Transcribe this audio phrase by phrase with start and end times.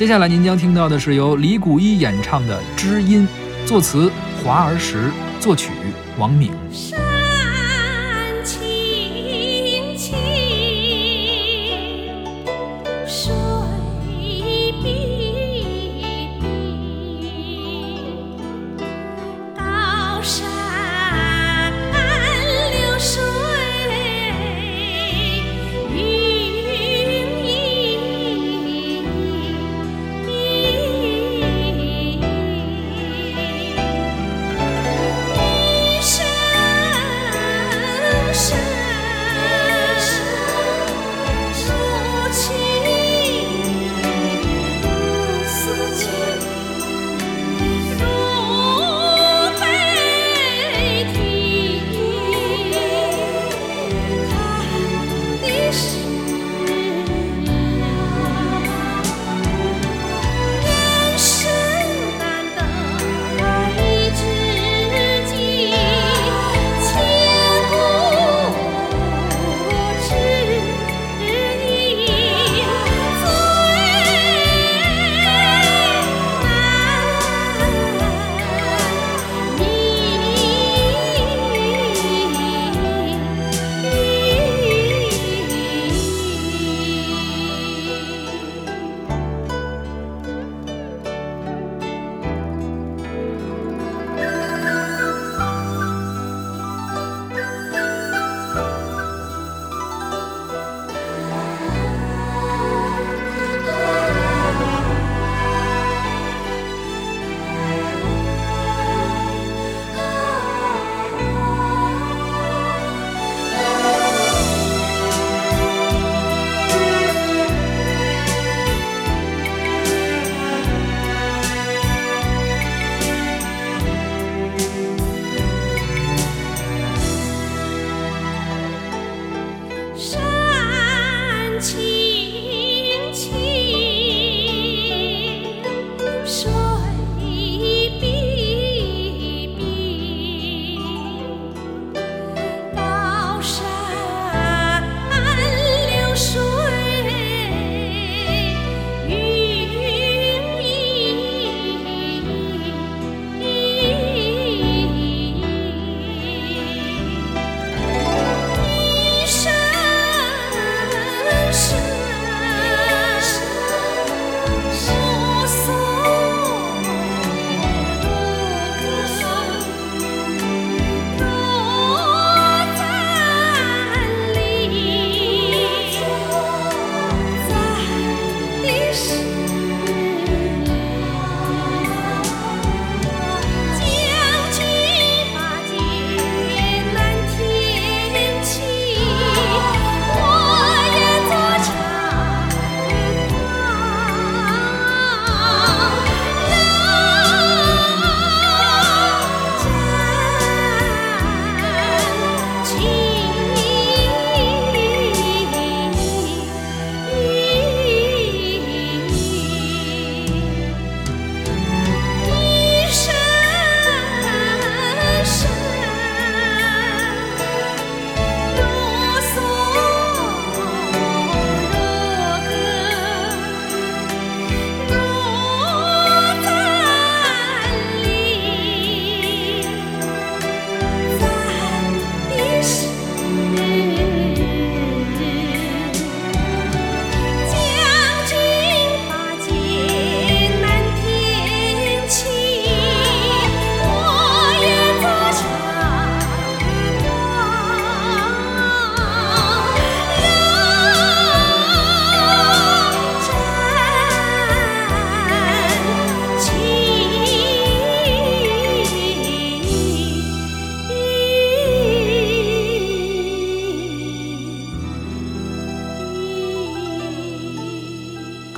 [0.00, 3.28] 接下来您将听到的是由李谷一演唱的《知音》，
[3.68, 4.10] 作词
[4.42, 5.72] 华儿时，作曲
[6.16, 6.50] 王敏。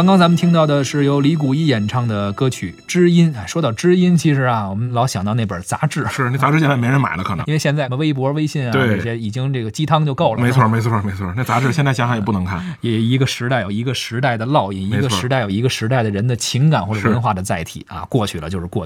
[0.00, 3.34] 刚刚咱们听到的是由李谷一演唱的歌曲《知音》。
[3.36, 7.44] 哎，说到知音，其实啊，我们老想到那本杂志，是那杂志现在没人买了，可能。
[7.46, 10.40] 因为现在微博、微信啊这些已经这个鸡汤就够了。
[10.40, 11.30] 没错，没错，没错。
[11.36, 12.64] 那杂志现在想想也不能看。
[12.80, 18.78] 也一个时代有一个时代的烙印，一个时代有一个时代的人的情感或者文化的载体啊，过去了就是过去了。